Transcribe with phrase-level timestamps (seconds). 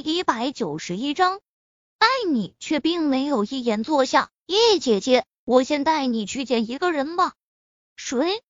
[0.00, 1.40] 一百九十一章，
[1.98, 4.30] 艾米却并没有一言坐下。
[4.46, 7.34] 叶姐姐，我先带你去见一个人吧。
[7.96, 8.42] 谁？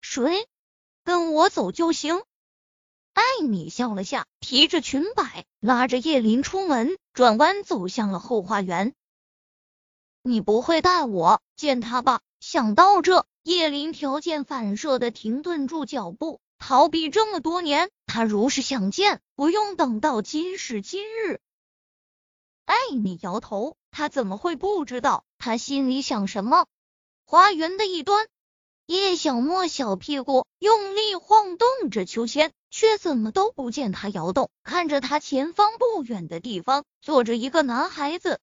[0.00, 0.46] 谁？
[1.04, 2.22] 跟我走就行。
[3.12, 8.94] 艾米笑了下，提着裙摆，拉着叶林出门，转弯走向了后花园。
[10.22, 12.20] 你不会带我见他吧？
[12.40, 16.40] 想到这，叶林条件反射的停顿住脚步。
[16.58, 21.40] 逃避这么多年，他如是想见，不用等到今时今日。
[22.64, 26.66] 艾米摇头，他怎么会不知道他心里想什么？
[27.24, 28.26] 花园的一端，
[28.86, 34.50] 叶小莫小屁股用力晃动着秋千，却怎么都不见他摇动。
[34.64, 38.40] 看着他前方不远的地方，坐着一个男孩子。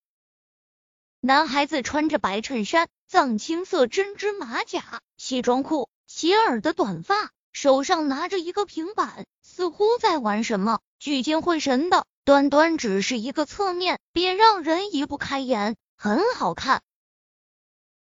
[1.20, 7.34] 男孩子穿着白衬衫、藏青色针织马甲、西装裤、齐耳的短发。
[7.54, 9.26] 手上拿着一个平板，
[9.58, 12.06] 似乎在玩什么，聚精会神的。
[12.24, 16.84] 端端只是一个侧面，便让人移不开眼，很好看。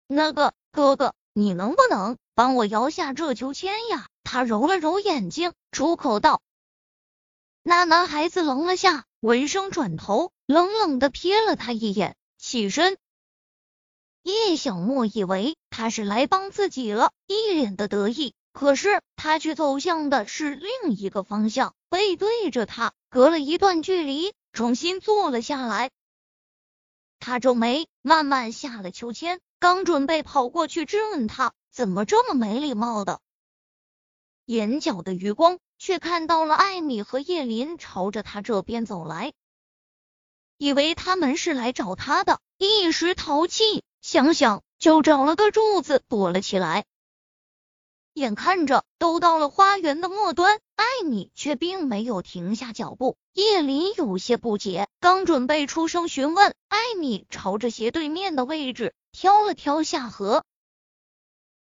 [0.06, 4.08] 那个哥哥，你能不能帮我摇下这秋千呀？
[4.25, 6.42] 他揉了揉眼睛，出口道。
[7.64, 12.97] 那男孩子愣了下，闻声转头，冷冷的瞥了他一眼，起身。
[14.23, 18.34] 叶小莫以为他是来帮自己了，一脸的得意。
[18.52, 25.90] 可是他却走向的是另一个方向，背对着他，隔了一段距离，重新坐了下来。
[27.20, 33.20] 他皱眉，慢慢下了秋千，刚准备跑过去质问他怎么这么没礼貌的，
[34.46, 39.34] 眼角的余光却看到了艾米和叶林朝着他这边走来，
[40.59, 46.86] 以为他们是来找他的，一时淘气，想想就找了个柱子躲了起来。
[48.16, 53.17] 眼看着都到了花园的末端，艾米却并没有停下脚步。
[53.33, 60.45] 叶林有些不解，刚准备出声询问，艾米朝着斜对面的位置挑了挑下颌。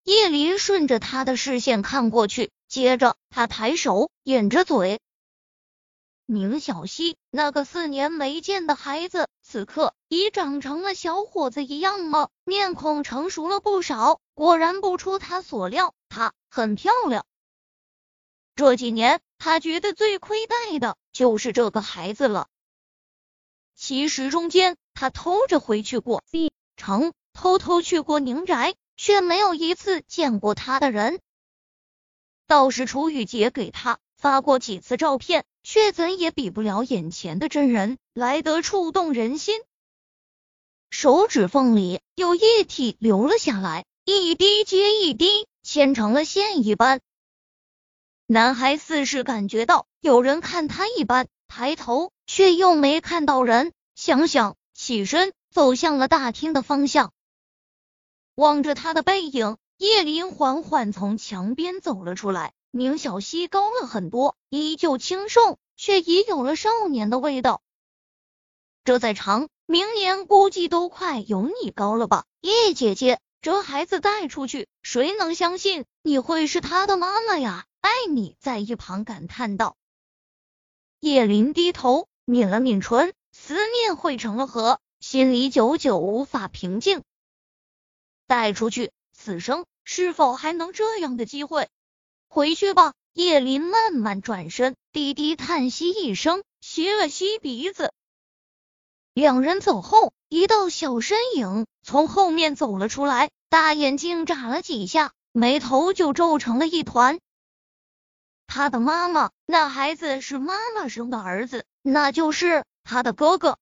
[0.03, 4.99] 叶林顺着他的视线看过去，接着他抬手掩着嘴。
[6.25, 12.27] 宁小溪那个四年没见的孩子，此刻已长成了小伙子一样吗？
[12.43, 14.19] 面孔成熟了不少。
[14.33, 17.25] 果然不出他所料，她很漂亮。
[18.55, 22.49] 这几年，他觉得最亏待的就是这个孩子了。
[23.75, 31.21] 其实中间，他偷着回去过 B 城，偷偷去过宁宅，却没有一次见过他的人。
[32.45, 35.45] 倒是楚雨洁给他发过几次照片。
[35.63, 39.61] 却怎也比不了眼前的真人来得触动人心。
[40.89, 46.99] 手指缝里有液体流了下来，一滴接一滴，牵成了线一般。
[48.25, 57.13] 男孩似是感觉到有人看他一般，抬头却又没看到人，想想起身走向了大厅的方向。
[58.35, 62.51] 望着他的背影，叶林缓缓从墙边走了出来。
[62.71, 67.61] 宁小溪高了很多，依旧清瘦，却已有了少年的味道。
[68.83, 72.25] 这再长，明年估计都快有你高了吧？
[72.41, 77.65] 叶姐姐，这孩子带出去，谁能相信你会是他的妈妈呀？
[77.81, 79.75] 艾米在一旁感叹道。
[80.99, 87.01] 叶林低头抿了抿唇，思念汇成了河，心里久久无法平静。
[88.27, 91.67] 带出去，此生是否还能这样的机会？
[92.27, 92.93] 回去吧。
[93.13, 97.91] 叶林慢慢转身，低低叹息一声，吸了吸鼻子。
[99.13, 107.19] 两人走后，一道小身影从后面走了出来，大眼睛眨了几下，眉头就皱成了一团。
[108.47, 113.57] 他的妈妈，那孩子是妈妈生的儿子，那就是他的哥哥。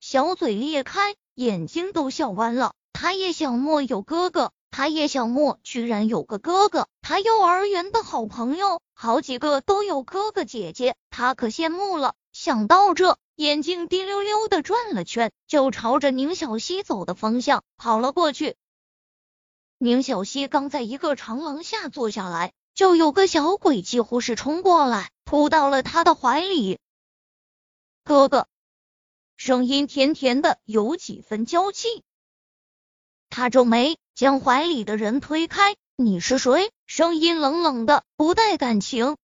[0.00, 2.72] 小嘴裂开，眼睛都笑弯了。
[2.92, 4.50] 他叶小莫有哥哥。
[4.70, 12.14] 他叶小莫居然有个哥哥，他幼儿园的好朋友好几个都有哥哥姐姐，他可羡慕了。
[12.32, 18.56] 想到这，眼睛滴溜溜的转了圈，就朝着宁小溪走的方向跑了过去。
[19.78, 26.80] 宁小溪刚在一个长廊下坐下来，就有个小鬼几乎是冲过来，扑到了他的怀里。
[28.02, 28.48] 哥哥，
[29.36, 32.02] 声音甜甜的，有几分娇气。
[33.30, 33.98] 他皱眉。
[34.16, 36.72] 将怀里的人推开，你是谁？
[36.88, 39.16] 声音冷冷的，不带感情。